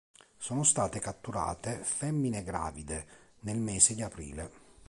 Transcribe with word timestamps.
Sono 0.37 0.63
state 0.63 0.99
catturate 0.99 1.77
femmine 1.83 2.41
gravide 2.41 3.33
nel 3.41 3.59
mese 3.59 3.93
di 3.93 4.01
aprile. 4.01 4.51